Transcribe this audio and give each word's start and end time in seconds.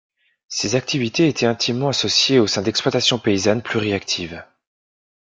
Ces 0.47 0.73
activités 0.73 1.27
étaient 1.27 1.45
intimement 1.45 1.89
associées 1.89 2.39
au 2.39 2.47
sein 2.47 2.63
d'exploitations 2.63 3.19
paysannes 3.19 3.61
pluri 3.61 3.93
actives. 3.93 4.43